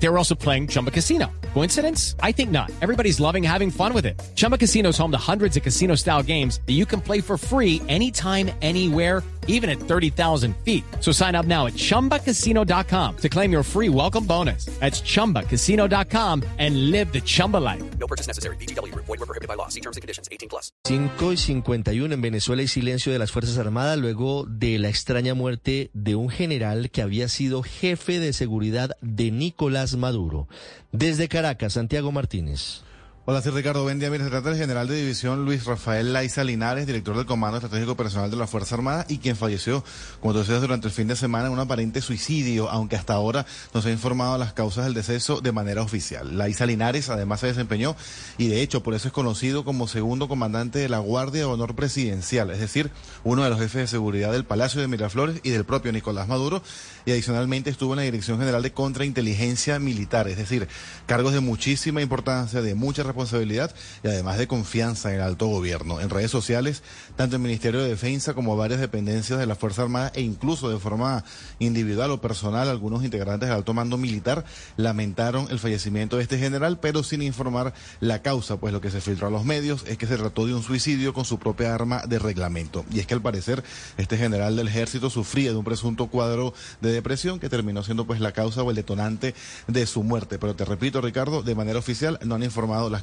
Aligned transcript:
They 0.00 0.08
were 0.08 0.18
also 0.18 0.34
playing 0.34 0.68
Chumba 0.68 0.90
Casino. 0.90 1.26
Coincidence? 1.54 2.14
I 2.22 2.32
think 2.32 2.50
not. 2.50 2.70
Everybody's 2.80 3.20
loving 3.20 3.42
having 3.42 3.70
fun 3.70 3.92
with 3.92 4.06
it. 4.06 4.20
Chumba 4.36 4.56
Casino 4.56 4.90
is 4.90 4.98
home 4.98 5.10
to 5.10 5.18
hundreds 5.18 5.56
of 5.56 5.62
casino 5.62 5.96
style 5.96 6.22
games 6.22 6.60
that 6.66 6.74
you 6.74 6.86
can 6.86 7.00
play 7.00 7.20
for 7.20 7.36
free 7.36 7.82
anytime, 7.88 8.50
anywhere, 8.62 9.22
even 9.48 9.68
at 9.68 9.80
30,000 9.80 10.54
feet. 10.58 10.84
So 11.00 11.10
sign 11.10 11.34
up 11.34 11.46
now 11.46 11.66
at 11.66 11.72
chumbacasino.com 11.72 13.16
to 13.16 13.28
claim 13.28 13.50
your 13.50 13.62
free 13.64 13.88
welcome 13.88 14.24
bonus. 14.24 14.66
That's 14.78 15.00
chumbacasino.com 15.00 16.44
and 16.58 16.90
live 16.90 17.12
the 17.12 17.20
Chumba 17.22 17.56
life. 17.56 17.82
No 17.98 18.06
purchase 18.06 18.28
necessary. 18.28 18.56
VGW. 18.56 18.94
Void 18.94 19.08
were 19.08 19.26
prohibited 19.26 19.48
by 19.48 19.54
law. 19.54 19.68
See 19.68 19.80
terms 19.80 19.96
and 19.96 20.02
conditions. 20.02 20.28
18 20.30 20.48
plus. 20.48 20.70
5 20.84 21.32
y 21.32 21.36
51 21.36 22.14
en 22.14 22.20
Venezuela 22.20 22.62
y 22.62 22.68
silencio 22.68 23.10
de 23.10 23.18
las 23.18 23.32
Fuerzas 23.32 23.58
Armadas 23.58 23.98
luego 23.98 24.44
de 24.46 24.78
la 24.78 24.90
extraña 24.90 25.34
muerte 25.34 25.90
de 25.94 26.14
un 26.14 26.28
general 26.28 26.90
que 26.90 27.02
había 27.02 27.28
sido 27.28 27.62
jefe 27.62 28.20
de 28.20 28.32
seguridad 28.32 28.96
de 29.00 29.30
Nicolás 29.30 29.87
Maduro. 29.96 30.48
Desde 30.92 31.28
Caracas, 31.28 31.74
Santiago 31.74 32.12
Martínez. 32.12 32.82
Hola, 33.30 33.42
soy 33.42 33.52
Ricardo 33.52 33.84
Bendia. 33.84 34.08
Mira, 34.08 34.24
se 34.24 34.30
trata 34.30 34.48
del 34.48 34.58
general 34.58 34.88
de 34.88 34.96
división 34.96 35.44
Luis 35.44 35.66
Rafael 35.66 36.14
Laiza 36.14 36.44
Linares, 36.44 36.86
director 36.86 37.14
del 37.14 37.26
Comando 37.26 37.58
Estratégico 37.58 37.94
Personal 37.94 38.30
de 38.30 38.38
la 38.38 38.46
Fuerza 38.46 38.74
Armada 38.74 39.04
y 39.06 39.18
quien 39.18 39.36
falleció, 39.36 39.84
como 40.20 40.32
tú 40.32 40.38
decías, 40.38 40.62
durante 40.62 40.86
el 40.86 40.94
fin 40.94 41.08
de 41.08 41.14
semana 41.14 41.48
en 41.48 41.52
un 41.52 41.58
aparente 41.58 42.00
suicidio, 42.00 42.70
aunque 42.70 42.96
hasta 42.96 43.12
ahora 43.12 43.44
no 43.74 43.82
se 43.82 43.90
ha 43.90 43.92
informado 43.92 44.38
las 44.38 44.54
causas 44.54 44.86
del 44.86 44.94
deceso 44.94 45.42
de 45.42 45.52
manera 45.52 45.82
oficial. 45.82 46.38
Laiza 46.38 46.64
Linares 46.64 47.10
además 47.10 47.40
se 47.40 47.48
desempeñó 47.48 47.96
y 48.38 48.48
de 48.48 48.62
hecho 48.62 48.82
por 48.82 48.94
eso 48.94 49.08
es 49.08 49.12
conocido 49.12 49.62
como 49.62 49.88
segundo 49.88 50.26
comandante 50.26 50.78
de 50.78 50.88
la 50.88 51.00
Guardia 51.00 51.42
de 51.42 51.48
Honor 51.48 51.74
Presidencial, 51.74 52.50
es 52.50 52.60
decir, 52.60 52.90
uno 53.24 53.44
de 53.44 53.50
los 53.50 53.58
jefes 53.58 53.82
de 53.82 53.86
seguridad 53.88 54.32
del 54.32 54.46
Palacio 54.46 54.80
de 54.80 54.88
Miraflores 54.88 55.40
y 55.42 55.50
del 55.50 55.66
propio 55.66 55.92
Nicolás 55.92 56.28
Maduro 56.28 56.62
y 57.04 57.10
adicionalmente 57.10 57.68
estuvo 57.68 57.92
en 57.92 57.98
la 57.98 58.02
Dirección 58.04 58.38
General 58.38 58.62
de 58.62 58.72
Contrainteligencia 58.72 59.78
Militar, 59.78 60.28
es 60.28 60.38
decir, 60.38 60.66
cargos 61.04 61.34
de 61.34 61.40
muchísima 61.40 62.00
importancia, 62.00 62.62
de 62.62 62.74
mucha 62.74 63.02
responsabilidad 63.02 63.17
responsabilidad 63.18 63.74
y 64.04 64.08
además 64.08 64.38
de 64.38 64.46
confianza 64.46 65.10
en 65.10 65.16
el 65.16 65.22
alto 65.22 65.48
gobierno. 65.48 66.00
En 66.00 66.08
redes 66.08 66.30
sociales, 66.30 66.82
tanto 67.16 67.34
el 67.34 67.42
Ministerio 67.42 67.82
de 67.82 67.88
Defensa 67.88 68.32
como 68.32 68.56
varias 68.56 68.80
dependencias 68.80 69.40
de 69.40 69.46
la 69.46 69.56
Fuerza 69.56 69.82
Armada 69.82 70.12
e 70.14 70.20
incluso 70.20 70.70
de 70.70 70.78
forma 70.78 71.24
individual 71.58 72.12
o 72.12 72.20
personal, 72.20 72.68
algunos 72.68 73.02
integrantes 73.04 73.48
del 73.48 73.58
alto 73.58 73.74
mando 73.74 73.98
militar 73.98 74.44
lamentaron 74.76 75.48
el 75.50 75.58
fallecimiento 75.58 76.16
de 76.16 76.22
este 76.22 76.38
general, 76.38 76.78
pero 76.78 77.02
sin 77.02 77.22
informar 77.22 77.74
la 77.98 78.22
causa, 78.22 78.58
pues 78.58 78.72
lo 78.72 78.80
que 78.80 78.90
se 78.90 79.00
filtró 79.00 79.26
a 79.26 79.30
los 79.30 79.44
medios 79.44 79.84
es 79.88 79.98
que 79.98 80.06
se 80.06 80.16
trató 80.16 80.46
de 80.46 80.54
un 80.54 80.62
suicidio 80.62 81.12
con 81.12 81.24
su 81.24 81.40
propia 81.40 81.74
arma 81.74 82.02
de 82.06 82.20
reglamento. 82.20 82.84
Y 82.92 83.00
es 83.00 83.06
que 83.08 83.14
al 83.14 83.22
parecer 83.22 83.64
este 83.96 84.16
general 84.16 84.54
del 84.54 84.68
ejército 84.68 85.10
sufría 85.10 85.50
de 85.50 85.56
un 85.56 85.64
presunto 85.64 86.06
cuadro 86.06 86.54
de 86.80 86.92
depresión 86.92 87.40
que 87.40 87.48
terminó 87.48 87.82
siendo 87.82 88.06
pues 88.06 88.20
la 88.20 88.30
causa 88.30 88.62
o 88.62 88.70
el 88.70 88.76
detonante 88.76 89.34
de 89.66 89.86
su 89.86 90.04
muerte. 90.04 90.38
Pero 90.38 90.54
te 90.54 90.64
repito, 90.64 91.00
Ricardo, 91.00 91.42
de 91.42 91.56
manera 91.56 91.80
oficial 91.80 92.20
no 92.24 92.36
han 92.36 92.44
informado 92.44 92.90
las 92.90 93.02